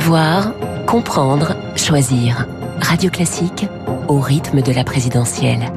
[0.00, 0.54] Savoir,
[0.86, 2.46] comprendre, choisir.
[2.80, 3.66] Radio Classique
[4.08, 5.70] au rythme de la présidentielle.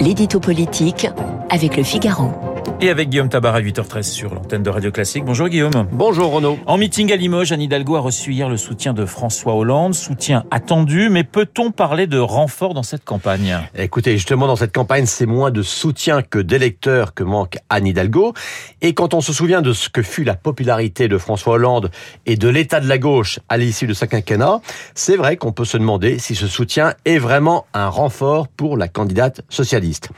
[0.00, 1.06] L'édito politique
[1.48, 2.32] avec le Figaro.
[2.80, 5.24] Et avec Guillaume Tabar à 8h13 sur l'antenne de Radio Classique.
[5.24, 5.86] Bonjour Guillaume.
[5.92, 6.58] Bonjour Renaud.
[6.66, 9.94] En meeting à Limoges, Anne Hidalgo a reçu hier le soutien de François Hollande.
[9.94, 13.58] Soutien attendu, mais peut-on parler de renfort dans cette campagne?
[13.74, 18.34] Écoutez, justement, dans cette campagne, c'est moins de soutien que d'électeurs que manque Anne Hidalgo.
[18.80, 21.90] Et quand on se souvient de ce que fut la popularité de François Hollande
[22.26, 24.60] et de l'état de la gauche à l'issue de sa quinquennat,
[24.94, 28.88] c'est vrai qu'on peut se demander si ce soutien est vraiment un renfort pour la
[28.88, 30.08] candidate socialiste.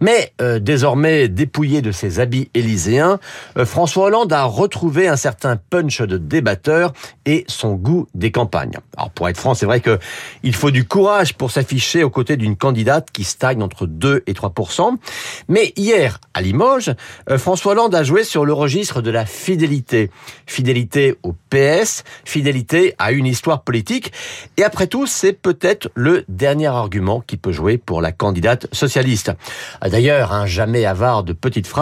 [0.00, 3.18] Mais euh, désormais dépouillé de ses habits élyséens,
[3.56, 6.92] euh, François Hollande a retrouvé un certain punch de débatteur
[7.26, 8.78] et son goût des campagnes.
[8.96, 9.98] Alors pour être franc, c'est vrai que
[10.42, 14.32] il faut du courage pour s'afficher aux côtés d'une candidate qui stagne entre 2 et
[14.32, 14.96] 3%
[15.48, 16.92] Mais hier, à Limoges,
[17.30, 20.10] euh, François Hollande a joué sur le registre de la fidélité.
[20.46, 24.12] Fidélité au PS, fidélité à une histoire politique.
[24.56, 29.32] Et après tout, c'est peut-être le dernier argument qui peut jouer pour la candidate socialiste.
[29.82, 31.81] D'ailleurs, un jamais avare de petites phrases,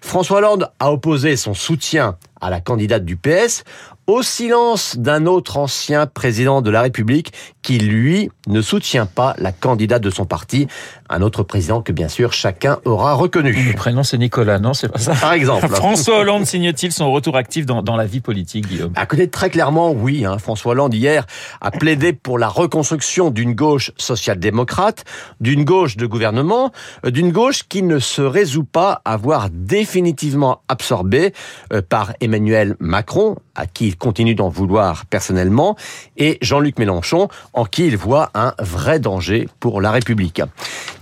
[0.00, 3.64] François Hollande a opposé son soutien à la candidate du PS
[4.06, 9.50] au silence d'un autre ancien président de la République qui, lui, ne soutient pas la
[9.50, 10.68] candidate de son parti,
[11.08, 13.52] un autre président que, bien sûr, chacun aura reconnu.
[13.52, 15.66] Le prénom, c'est Nicolas, non C'est pas ça Par exemple.
[15.68, 18.92] François Hollande signe-t-il son retour actif dans, dans la vie politique, Guillaume?
[18.94, 20.24] À côté très clairement, oui.
[20.24, 21.26] Hein, François Hollande, hier,
[21.60, 25.04] a plaidé pour la reconstruction d'une gauche social-démocrate,
[25.40, 26.70] d'une gauche de gouvernement,
[27.04, 31.32] euh, d'une gauche qui ne se résout pas à voir définitivement absorbée
[31.72, 35.76] euh, par Emmanuel Macron, à qui il continue d'en vouloir personnellement,
[36.16, 40.42] et Jean-Luc Mélenchon, en qui il voit un vrai danger pour la République.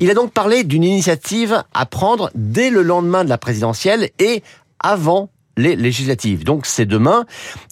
[0.00, 4.42] Il a donc parlé d'une initiative à prendre dès le lendemain de la présidentielle et
[4.78, 6.44] avant les législatives.
[6.44, 7.24] Donc c'est demain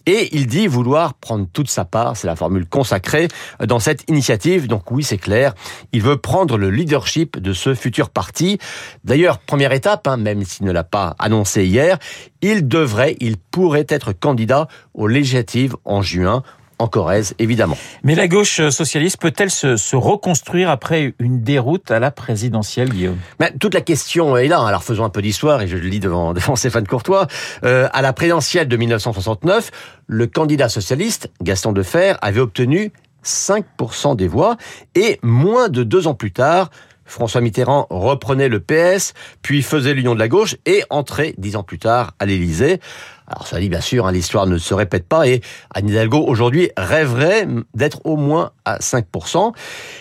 [0.06, 3.28] et il dit vouloir prendre toute sa part, c'est la formule consacrée
[3.64, 4.68] dans cette initiative.
[4.68, 5.54] Donc oui, c'est clair,
[5.92, 8.58] il veut prendre le leadership de ce futur parti.
[9.04, 11.98] D'ailleurs, première étape, hein, même s'il ne l'a pas annoncé hier,
[12.40, 16.42] il devrait, il pourrait être candidat aux législatives en juin
[16.82, 17.76] en Corrèze, évidemment.
[18.02, 23.18] Mais la gauche socialiste peut-elle se, se, reconstruire après une déroute à la présidentielle, Guillaume?
[23.60, 24.64] Toute la question est là.
[24.64, 27.26] Alors faisons un peu d'histoire, et je le lis devant, devant Stéphane Courtois.
[27.64, 29.70] Euh, à la présidentielle de 1969,
[30.06, 32.92] le candidat socialiste, Gaston Defer, avait obtenu
[33.24, 34.56] 5% des voix,
[34.94, 36.70] et moins de deux ans plus tard,
[37.04, 41.62] François Mitterrand reprenait le PS, puis faisait l'union de la gauche et entrait dix ans
[41.62, 42.80] plus tard à l'Élysée.
[43.26, 45.40] Alors ça dit bien sûr, hein, l'histoire ne se répète pas et
[45.74, 49.54] Anne Hidalgo aujourd'hui rêverait d'être au moins à 5%.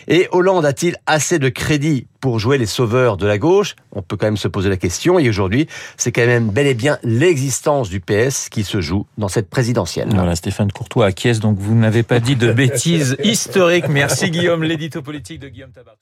[0.07, 3.75] Et Hollande a-t-il assez de crédit pour jouer les sauveurs de la gauche?
[3.93, 5.67] On peut quand même se poser la question et aujourd'hui
[5.97, 10.09] c'est quand même bel et bien l'existence du PS qui se joue dans cette présidentielle.
[10.13, 13.87] Voilà, Stéphane Courtois acquiesce donc vous n'avez pas dit de bêtises historiques.
[13.87, 15.95] Merci Guillaume, l'édito politique de Guillaume Tabar.